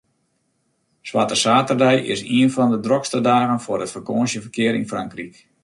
Swarte 1.09 1.37
saterdei 1.41 1.97
is 2.13 2.21
ien 2.37 2.51
fan 2.55 2.71
de 2.73 2.79
drokste 2.87 3.19
dagen 3.29 3.63
foar 3.65 3.83
it 3.85 3.93
fakânsjeferkear 3.95 4.77
yn 4.79 4.89
Frankryk. 4.91 5.35